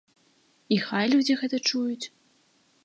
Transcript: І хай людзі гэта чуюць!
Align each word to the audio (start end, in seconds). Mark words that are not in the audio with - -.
І 0.77 0.79
хай 0.87 1.05
людзі 1.13 1.37
гэта 1.43 1.57
чуюць! 1.69 2.05